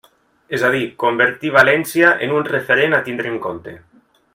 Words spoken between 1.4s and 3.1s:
València en un referent a